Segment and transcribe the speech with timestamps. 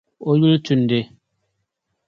[0.27, 0.99] O yuli Tunde